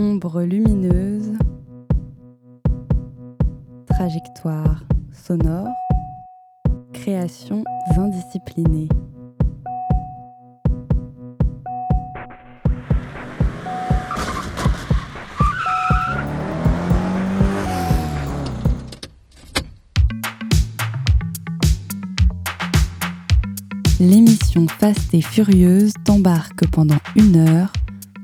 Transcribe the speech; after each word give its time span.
Ombre 0.00 0.42
lumineuse, 0.44 1.32
trajectoire 3.88 4.84
sonore, 5.12 5.66
créations 6.92 7.64
indisciplinées. 7.96 8.88
L'émission 23.98 24.68
Fast 24.68 25.12
et 25.12 25.22
Furieuse 25.22 25.92
t'embarque 26.04 26.68
pendant 26.68 26.98
une 27.16 27.34
heure 27.34 27.72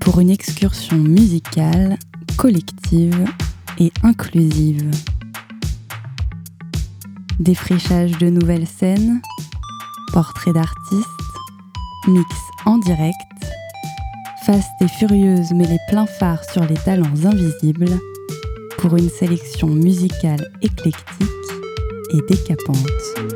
pour 0.04 0.20
une 0.20 0.30
excursion 0.30 0.98
musicale, 0.98 1.98
collective 2.36 3.24
et 3.78 3.90
inclusive. 4.02 4.90
Défrichage 7.40 8.12
de 8.18 8.28
nouvelles 8.28 8.66
scènes, 8.66 9.22
portraits 10.12 10.54
d'artistes, 10.54 11.08
mix 12.06 12.28
en 12.66 12.76
direct, 12.78 13.16
Fast 14.44 14.68
et 14.82 14.88
Furieuse 14.88 15.52
met 15.52 15.66
les 15.66 15.78
pleins 15.88 16.06
phares 16.06 16.44
sur 16.52 16.62
les 16.66 16.74
talents 16.74 17.24
invisibles 17.24 17.98
pour 18.76 18.96
une 18.96 19.08
sélection 19.08 19.68
musicale 19.68 20.46
éclectique 20.60 21.30
et 22.12 22.20
décapante. 22.28 23.33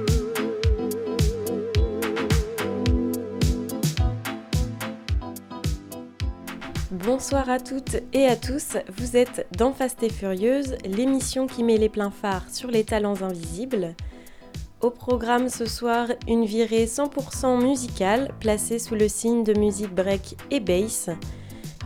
Bonsoir 7.18 7.50
à 7.50 7.58
toutes 7.58 7.96
et 8.12 8.26
à 8.26 8.36
tous, 8.36 8.76
vous 8.96 9.16
êtes 9.16 9.48
dans 9.58 9.72
Fast 9.72 10.04
et 10.04 10.08
Furieuse, 10.08 10.76
l'émission 10.84 11.48
qui 11.48 11.64
met 11.64 11.76
les 11.76 11.88
pleins 11.88 12.12
phares 12.12 12.48
sur 12.48 12.70
les 12.70 12.84
talents 12.84 13.22
invisibles. 13.22 13.96
Au 14.80 14.90
programme 14.90 15.48
ce 15.48 15.66
soir, 15.66 16.06
une 16.28 16.44
virée 16.44 16.84
100% 16.84 17.60
musicale 17.60 18.30
placée 18.38 18.78
sous 18.78 18.94
le 18.94 19.08
signe 19.08 19.42
de 19.42 19.58
musique 19.58 19.92
break 19.92 20.36
et 20.52 20.60
bass. 20.60 21.10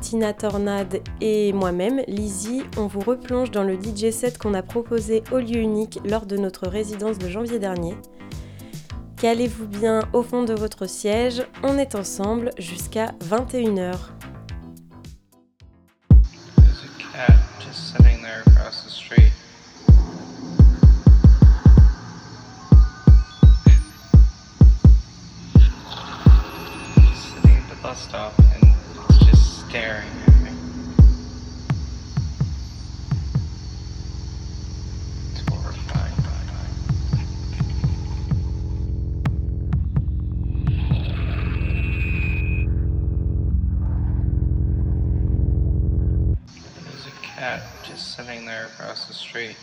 Tina 0.02 0.34
Tornade 0.34 1.00
et 1.22 1.54
moi-même, 1.54 2.02
Lizzie, 2.08 2.64
on 2.76 2.86
vous 2.86 3.00
replonge 3.00 3.50
dans 3.50 3.64
le 3.64 3.78
DJ 3.80 4.10
set 4.10 4.36
qu'on 4.36 4.52
a 4.52 4.62
proposé 4.62 5.24
au 5.32 5.38
lieu 5.38 5.60
unique 5.60 5.98
lors 6.04 6.26
de 6.26 6.36
notre 6.36 6.68
résidence 6.68 7.16
de 7.16 7.30
janvier 7.30 7.58
dernier. 7.58 7.94
Calez-vous 9.16 9.66
bien 9.66 10.00
au 10.12 10.22
fond 10.22 10.42
de 10.42 10.52
votre 10.52 10.86
siège, 10.86 11.42
on 11.62 11.78
est 11.78 11.94
ensemble 11.94 12.50
jusqu'à 12.58 13.14
21h. 13.30 13.94
Stop 28.12 28.38
and 28.38 28.74
just 29.24 29.66
staring 29.66 30.06
at 30.26 30.42
me. 30.42 30.50
It's 35.30 35.40
horrifying. 35.48 36.12
There's 46.84 47.06
a 47.06 47.10
cat 47.22 47.62
just 47.82 48.14
sitting 48.14 48.44
there 48.44 48.66
across 48.66 49.06
the 49.06 49.14
street. 49.14 49.56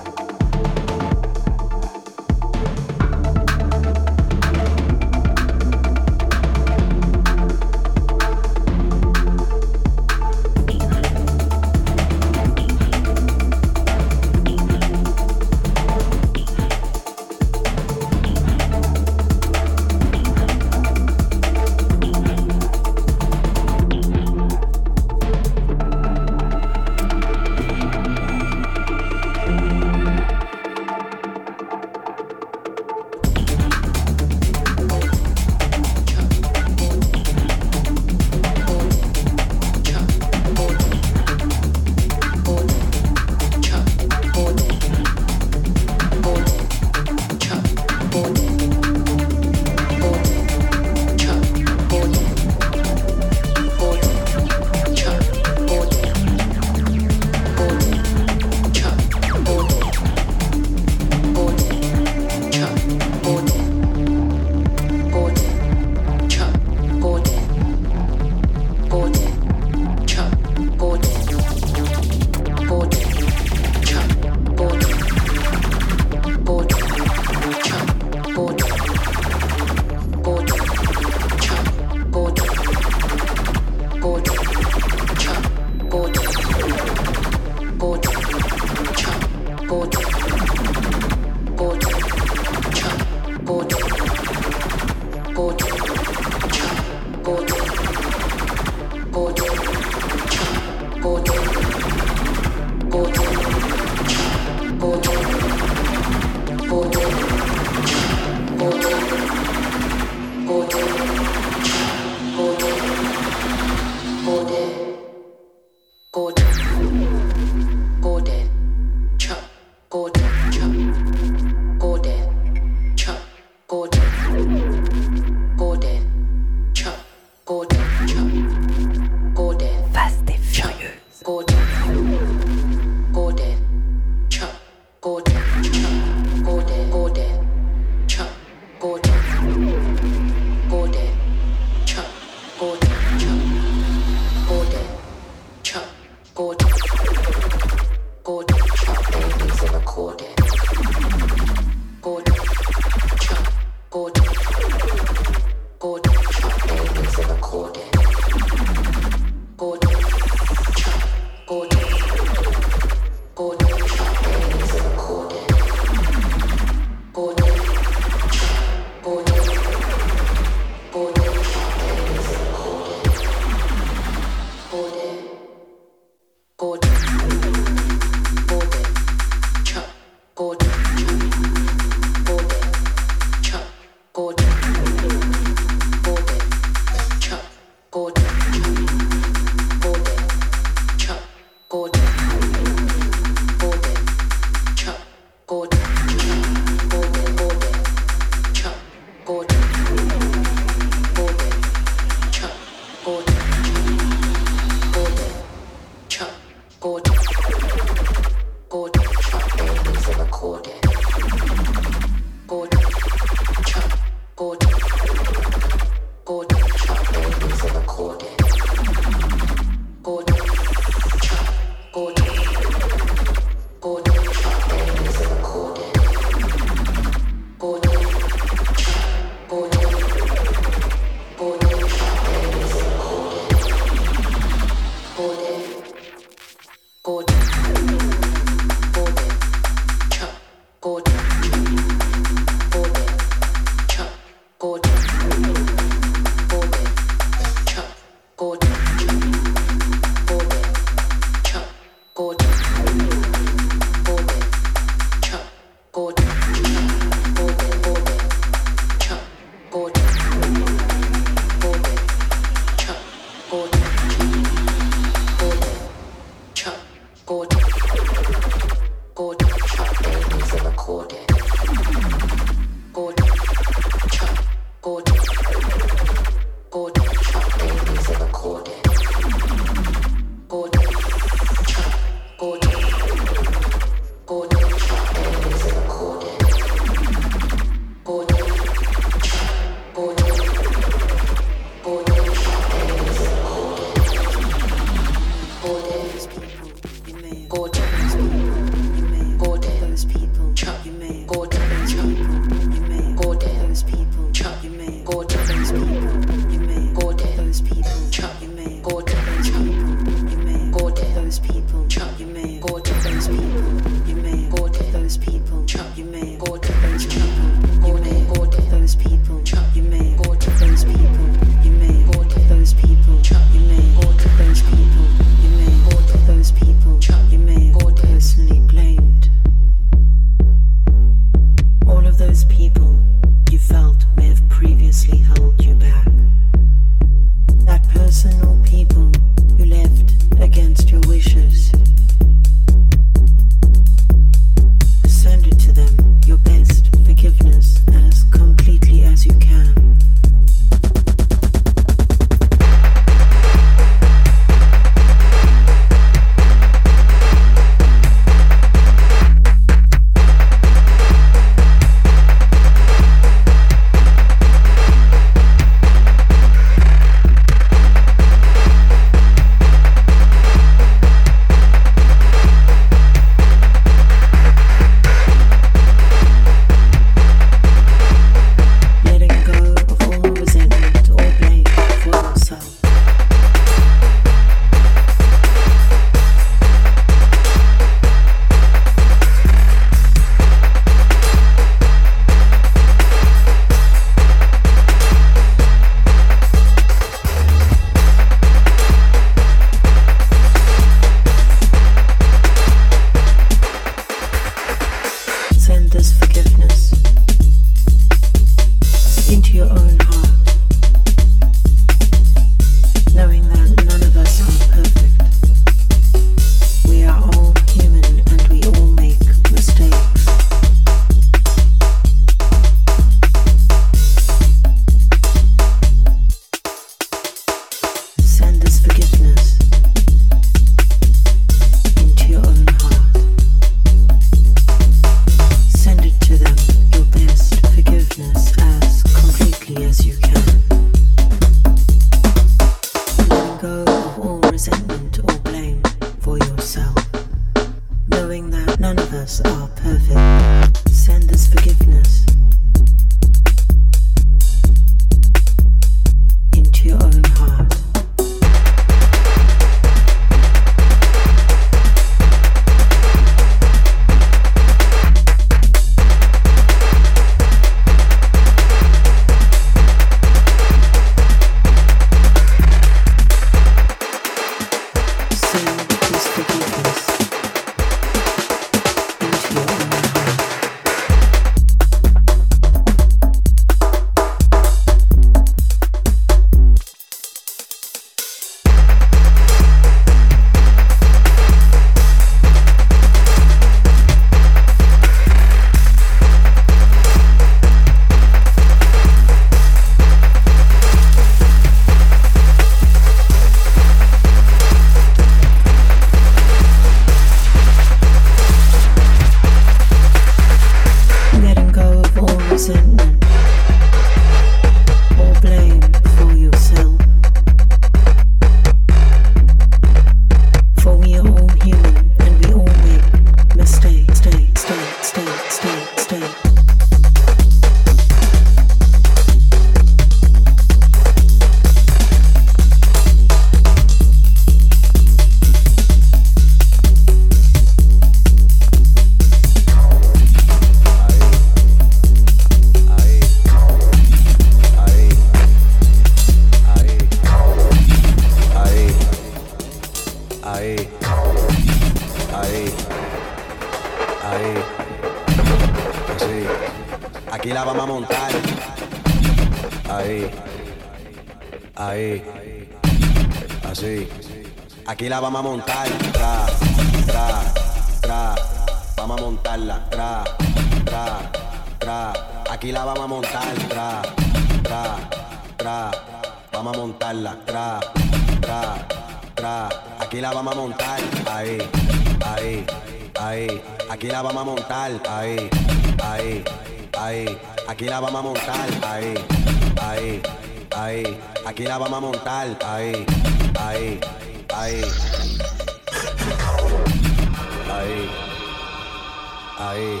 Ahí. 599.58 600.00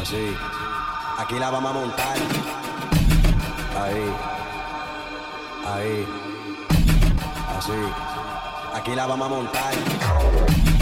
Así. 0.00 0.36
Aquí 1.18 1.38
la 1.38 1.50
vamos 1.50 1.70
a 1.70 1.74
montar. 1.74 2.16
Ahí, 3.82 4.12
ahí. 5.66 6.06
Así. 7.56 7.72
Aquí 8.74 8.94
la 8.94 9.06
vamos 9.06 9.26
a 9.26 9.30
montar. 9.30 10.77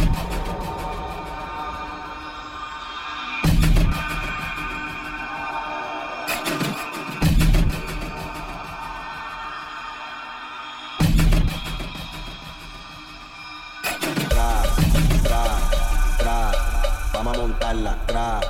Montarla. 17.86 18.06
Tra, 18.06 18.40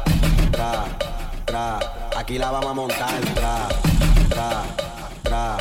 tra, 0.52 0.84
tra. 1.44 1.78
Aquí 2.16 2.38
la 2.38 2.50
vamos 2.50 2.70
a 2.70 2.74
montar. 2.74 3.20
Tra, 3.34 3.68
tra, 4.28 4.62
tra. 5.22 5.56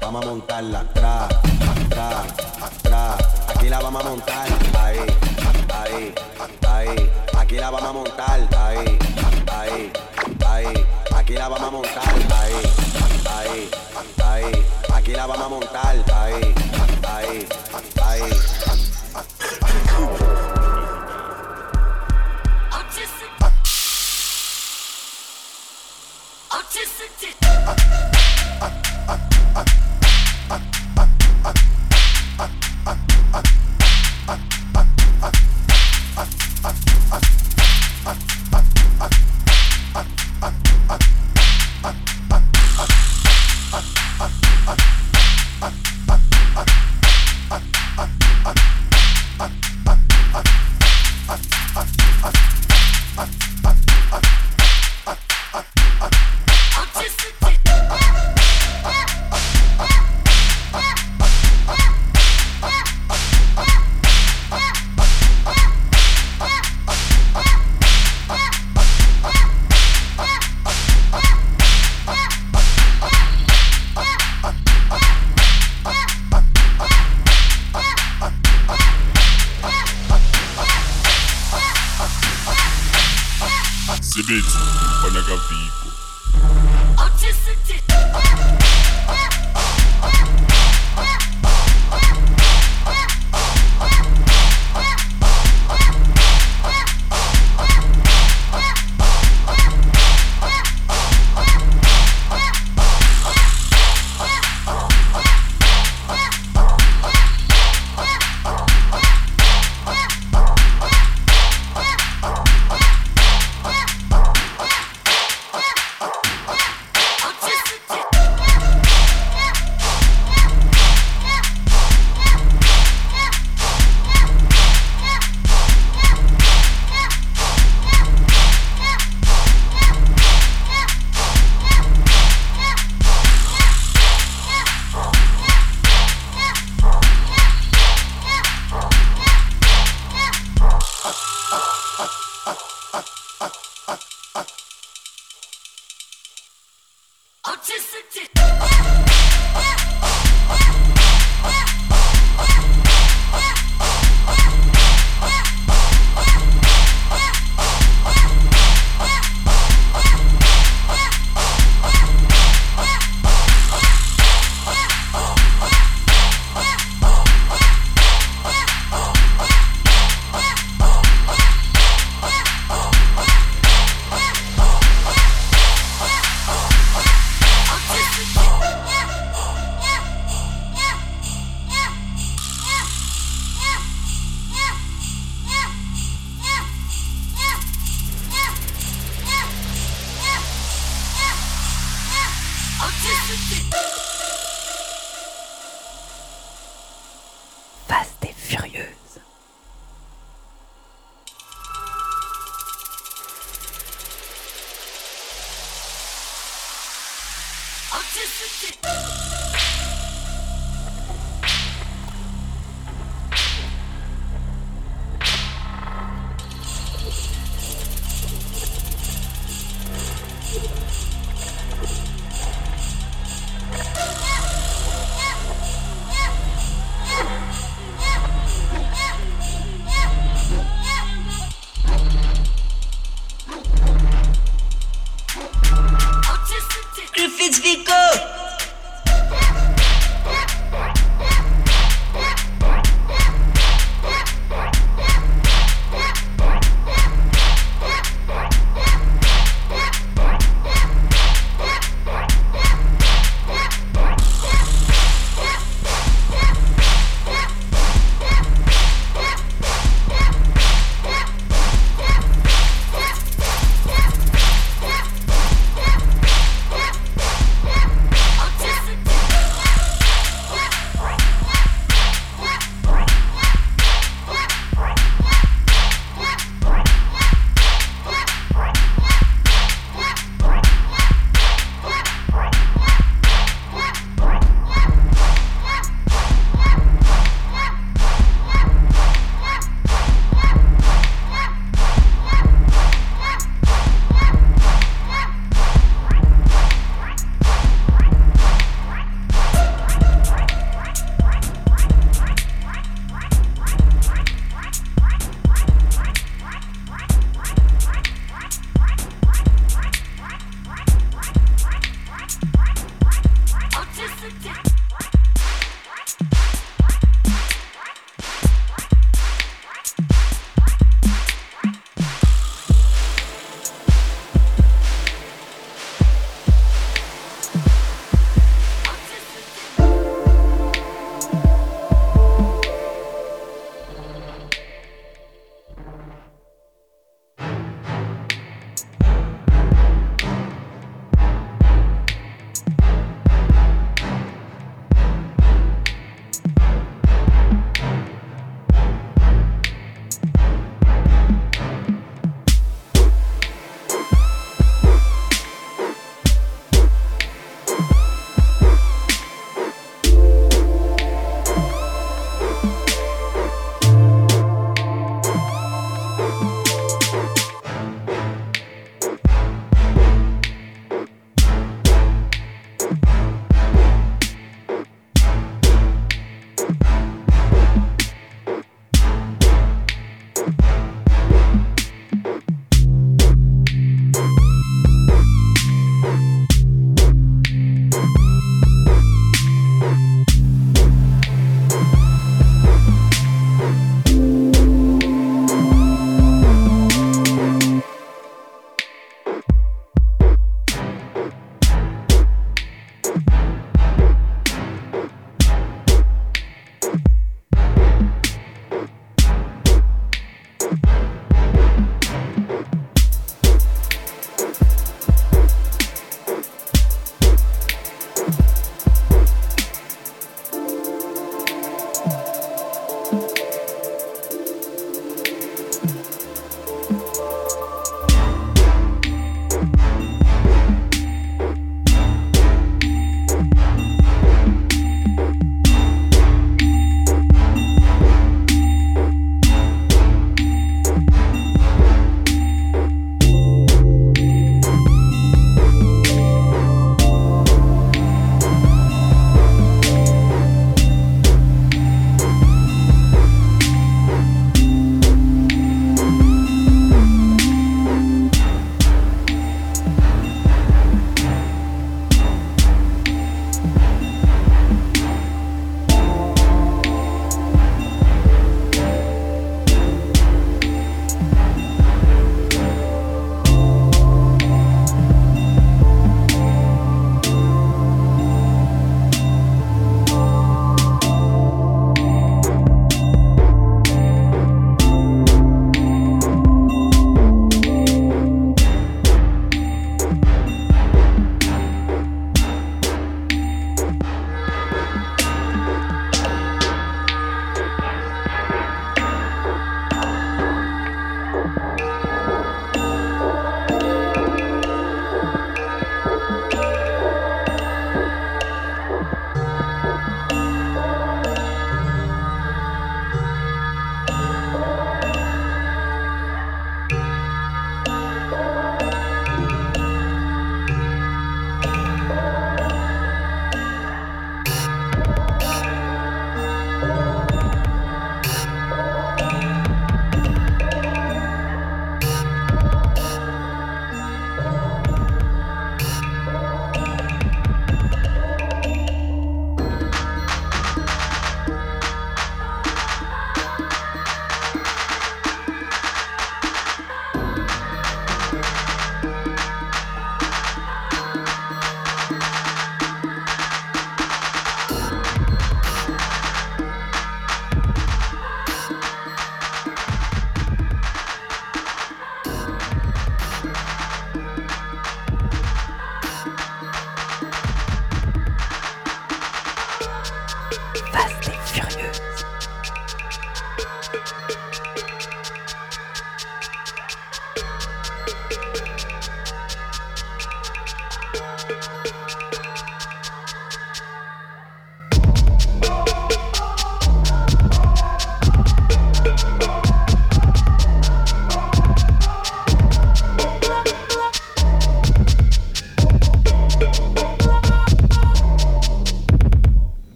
Vamos 0.00 0.24
a 0.24 0.28
montarla. 0.28 0.84
Tra, 0.94 1.28
tra, 1.88 2.22
tra. 2.82 3.16
Aquí 3.48 3.68
la 3.68 3.80
vamos 3.80 4.04
a 4.04 4.08
montar. 4.08 4.48
Ahí, 4.78 4.98
ahí, 5.74 6.14
ahí. 6.68 7.10
Aquí 7.36 7.56
la 7.56 7.70
vamos 7.70 7.88
a 7.88 7.92
montar. 7.92 8.48
Ahí, 8.56 8.98
ahí, 9.52 9.92
ahí. 10.46 10.86
Aquí 11.16 11.32
la 11.34 11.48
vamos 11.48 11.68
a 11.68 11.70
montar. 11.70 12.14
Ahí, 12.34 12.52
ahí, 13.36 13.70
ahí. 14.24 14.66
Aquí 14.94 15.12
la 15.12 15.26
vamos 15.26 15.46
a 15.46 15.48
montar. 15.48 15.96
Ahí, 16.14 16.54
ahí, 17.08 17.48
ahí. 18.02 18.67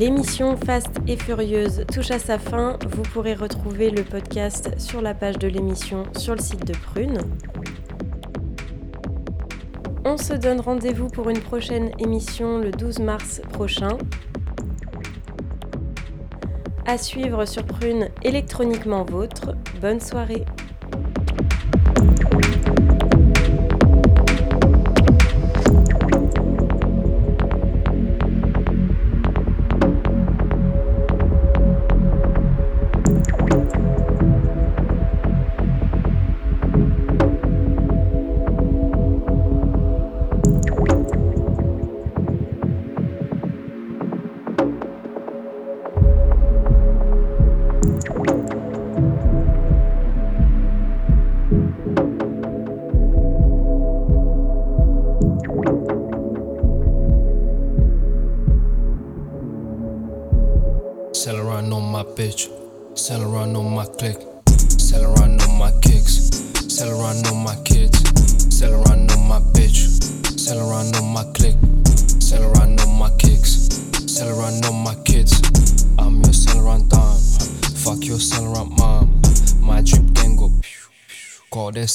L'émission 0.00 0.56
Fast 0.56 0.92
et 1.06 1.16
Furieuse 1.18 1.84
touche 1.92 2.10
à 2.10 2.18
sa 2.18 2.38
fin. 2.38 2.78
Vous 2.88 3.02
pourrez 3.02 3.34
retrouver 3.34 3.90
le 3.90 4.02
podcast 4.02 4.70
sur 4.78 5.02
la 5.02 5.12
page 5.12 5.38
de 5.38 5.46
l'émission 5.46 6.04
sur 6.16 6.34
le 6.34 6.40
site 6.40 6.64
de 6.64 6.72
Prune. 6.72 7.18
On 10.06 10.16
se 10.16 10.32
donne 10.32 10.60
rendez-vous 10.62 11.08
pour 11.08 11.28
une 11.28 11.40
prochaine 11.40 11.90
émission 11.98 12.56
le 12.56 12.70
12 12.70 13.00
mars 13.00 13.42
prochain. 13.52 13.98
À 16.86 16.96
suivre 16.96 17.44
sur 17.44 17.66
Prune 17.66 18.08
électroniquement 18.22 19.04
vôtre. 19.04 19.54
Bonne 19.82 20.00
soirée. 20.00 20.46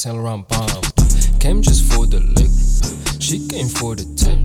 Call 0.06 0.16
that 0.16 0.26
Celeron 0.26 0.48
bomb. 0.48 1.40
Came 1.40 1.62
just 1.62 1.92
for 1.94 2.06
the 2.06 2.20
lick, 2.20 2.52
she 3.22 3.48
came 3.48 3.68
for 3.68 3.96
the 3.96 4.06
tip, 4.16 4.38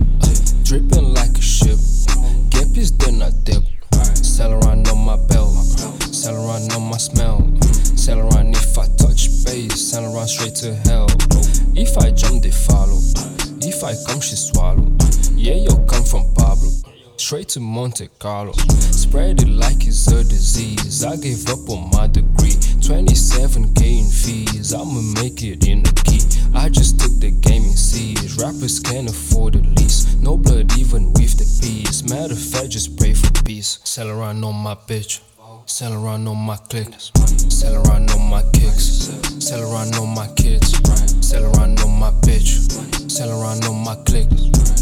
dripping 0.63 1.13
like 1.13 1.37
a 1.37 1.41
ship. 1.41 1.77
Get 2.49 2.73
pissed 2.73 2.99
then 2.99 3.21
I 3.21 3.31
dip. 3.43 3.63
Celeron 4.21 4.87
on 4.91 5.05
my 5.05 5.17
belt, 5.27 5.53
Celeron 6.11 6.75
on 6.75 6.89
my 6.89 6.97
smell. 6.97 7.41
Celeron 7.95 8.53
if 8.55 8.77
I 8.77 8.87
touch 8.97 9.27
base, 9.45 9.93
Celeron 9.93 10.27
straight 10.27 10.55
to 10.55 10.75
hell. 10.89 11.07
If 11.75 11.97
I 11.97 12.11
jump, 12.11 12.43
they 12.43 12.51
follow. 12.51 12.99
If 13.61 13.83
I 13.83 13.93
come, 14.07 14.21
she 14.21 14.35
swallow. 14.35 14.85
Yeah, 15.35 15.55
yo, 15.55 15.77
come 15.85 16.03
from 16.03 16.33
Pablo. 16.33 16.69
Straight 17.17 17.49
to 17.49 17.59
Monte 17.59 18.09
Carlo. 18.19 18.53
Spread 18.91 19.41
it 19.41 19.47
like 19.47 19.87
it's 19.87 20.07
a 20.07 20.23
disease. 20.23 21.03
I 21.03 21.15
gave 21.17 21.47
up 21.49 21.69
on 21.69 21.89
my 21.91 22.07
degree. 22.07 22.40
27k 22.91 23.99
in 23.99 24.09
fees. 24.09 24.73
I'ma 24.73 24.99
make 25.21 25.43
it 25.43 25.65
in 25.65 25.81
the 25.81 25.93
key. 26.03 26.19
I 26.53 26.67
just 26.67 26.99
took 26.99 27.17
the 27.21 27.31
game 27.31 27.63
in 27.63 27.77
siege. 27.77 28.35
Rappers 28.35 28.81
can't 28.81 29.09
afford 29.09 29.53
the 29.53 29.61
lease. 29.79 30.13
No 30.15 30.35
blood, 30.35 30.77
even 30.77 31.13
with 31.13 31.37
the 31.39 31.47
peace. 31.63 32.03
Matter 32.03 32.33
of 32.33 32.39
fact, 32.39 32.71
just 32.71 32.97
pray 32.97 33.13
for 33.13 33.31
peace. 33.43 33.79
Celeron 33.85 34.43
on 34.43 34.55
my 34.55 34.75
bitch. 34.75 35.21
Celeron 35.67 36.27
on 36.27 36.37
my 36.37 36.57
click. 36.67 36.89
Celeron 37.47 38.11
on 38.13 38.29
my 38.29 38.43
kicks. 38.51 39.07
Celeron 39.39 39.97
on 39.97 40.13
my 40.13 40.27
kids. 40.35 40.73
Celeron 41.23 41.81
on 41.85 41.97
my 41.97 42.11
bitch. 42.27 42.67
Celeron 43.07 43.63
on 43.69 43.85
my 43.85 43.95
click. 44.03 44.27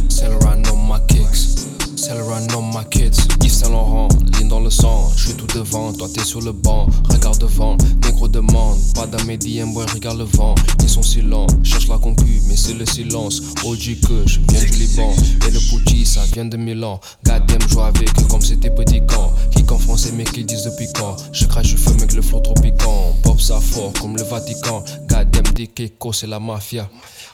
Celeron 0.10 0.66
on 0.72 0.88
my 0.90 1.00
kicks. 1.06 1.79
Celeron 2.00 2.48
on 2.56 2.72
my 2.74 2.86
kids. 2.90 3.28
Yves 3.44 3.52
Saint 3.52 3.72
Laurent, 3.72 4.08
ligne 4.38 4.48
dans 4.48 4.62
le 4.62 4.70
sang. 4.70 5.12
Je 5.18 5.28
suis 5.28 5.34
tout 5.34 5.48
devant, 5.48 5.92
toi 5.92 6.08
t'es 6.08 6.24
sur 6.24 6.40
le 6.40 6.54
banc. 6.54 6.88
Regarde 7.10 7.40
devant, 7.40 7.76
négro 8.06 8.30
demande. 8.30 8.80
Pas 8.96 9.06
d'un 9.06 9.18
DM, 9.18 9.74
boy, 9.74 9.86
regarde 9.94 10.18
le 10.18 10.24
vent. 10.24 10.56
Ils 10.82 10.88
sont 10.88 11.04
silents, 11.04 11.46
cherche 11.62 11.90
la 11.90 11.98
concu, 11.98 12.42
mais 12.48 12.56
c'est 12.56 12.74
le 12.74 12.86
silence. 12.86 13.42
OG 13.66 14.00
que 14.08 14.26
je 14.26 14.40
viens 14.48 14.62
du 14.62 14.78
Liban. 14.78 15.14
Et 15.46 15.52
le 15.52 15.60
Pucci, 15.60 16.06
ça 16.06 16.22
vient 16.32 16.46
de 16.46 16.56
Milan. 16.56 17.02
Goddamn, 17.26 17.68
joue 17.68 17.82
avec 17.82 18.10
eux 18.18 18.26
comme 18.30 18.42
c'était 18.42 18.70
petit 18.70 19.02
camp. 19.06 19.34
Kick 19.52 19.70
en 19.70 19.78
français, 19.78 20.12
mais 20.16 20.24
qu'ils 20.24 20.46
disent 20.46 20.64
depuis 20.64 20.88
quand. 20.96 21.18
Je 21.34 21.48
crache, 21.48 21.68
je 21.68 21.76
feu, 21.76 21.92
mec, 22.00 22.14
le 22.14 22.22
flot 22.22 22.40
trop 22.40 22.54
piquant. 22.54 23.14
Pop 23.24 23.42
ça 23.42 23.60
fort 23.60 23.92
comme 24.00 24.16
le 24.16 24.24
Vatican. 24.24 24.86
Goddamn, 25.10 25.54
des 25.54 25.68
Keiko, 25.68 26.14
c'est 26.14 26.28
la 26.28 26.40
mafia. 26.40 26.90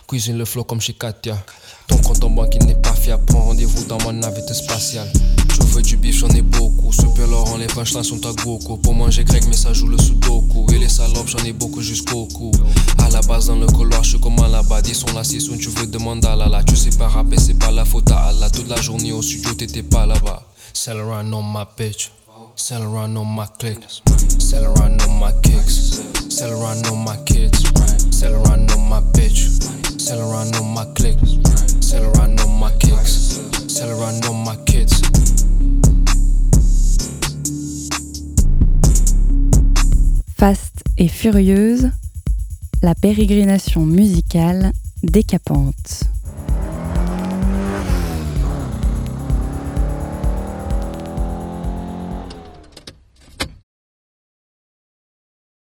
Cuisine 0.08 0.38
le 0.40 0.46
flow 0.46 0.64
comme 0.64 0.82
chez 0.82 0.94
Katia. 0.94 1.38
Ton 1.88 1.98
compte 1.98 2.24
en 2.24 2.30
banque 2.30 2.56
n'est 2.66 2.76
pas 2.76 2.94
fiable. 2.94 3.24
Prends 3.28 3.42
rendez-vous 3.42 3.84
dans 3.86 3.98
ma 4.06 4.12
navette 4.12 4.54
spatiale. 4.54 5.12
Je 5.50 5.62
veux 5.68 5.82
du 5.82 5.98
bif, 5.98 6.18
j'en 6.18 6.30
ai 6.30 6.42
beaucoup. 6.42 6.92
Super 6.92 7.28
Laurent, 7.28 7.58
les 7.58 7.68
punchlines 7.68 8.04
sont 8.04 8.26
à 8.26 8.34
Goku. 8.34 8.78
Pour 8.78 8.94
manger 8.94 9.24
grec, 9.24 9.44
mais 9.48 9.56
ça 9.56 9.74
joue 9.74 9.88
le 9.88 9.98
sudoku. 9.98 10.66
Et 10.74 10.80
les 10.80 10.90
salopes, 10.90 11.28
j'en 11.28 11.44
ai 11.46 11.54
beaucoup 11.54 11.82
jusqu'au 11.82 12.26
cou. 12.26 12.52
À 13.00 13.10
la 13.10 13.22
base, 13.22 13.48
dans 13.48 13.56
le 13.56 13.68
couloir, 13.68 14.04
je 14.04 14.12
suis 14.12 14.20
comme 14.20 14.40
un 14.40 14.48
là-bas. 14.48 14.82
Ils 14.88 14.96
sont 14.96 15.14
là, 15.14 15.24
si 15.24 15.38
tu 15.38 15.70
veux 15.70 15.88
demander 15.88 16.28
à 16.28 16.36
la 16.36 16.48
la. 16.48 16.64
Tu 16.64 16.76
sais 16.76 16.98
pas 16.98 17.08
rapper, 17.08 17.38
c'est 17.38 17.60
pas 17.60 17.72
la 17.72 17.86
faute 17.86 18.12
à 18.12 18.28
Allah. 18.28 18.50
Toute 18.50 18.68
la 18.70 18.82
journée 18.82 19.12
au 19.12 19.22
studio, 19.22 19.54
t'étais 19.54 19.84
pas 19.84 20.06
là-bas. 20.06 20.44
Celeron 20.74 21.32
on 21.34 21.44
my 21.44 21.66
bitch. 21.78 22.12
Celeron 22.56 23.16
on 23.16 23.26
my 23.26 23.46
click. 23.60 23.80
Celeron 24.40 24.98
on 25.08 25.20
my 25.20 25.32
kicks. 25.42 26.02
Celeron 26.30 26.82
on 26.92 26.98
my 27.04 27.16
kids. 27.26 27.64
Celeron 28.12 28.68
on 28.76 28.90
my 28.90 29.02
bitch. 29.14 29.85
Celeron 30.06 30.56
on 30.62 30.72
my 30.72 30.86
click. 30.94 31.18
Celeron 31.82 32.40
on 32.46 32.60
my 32.60 32.70
kicks. 32.78 33.40
Celeron 33.66 34.24
on 34.30 34.44
my 34.46 34.56
kids. 34.68 35.02
Faste 40.38 40.84
et 41.00 41.08
furieuse, 41.08 41.90
la 42.84 42.94
pérégrination 42.94 43.84
musicale 43.84 44.74
décapante. 45.02 46.04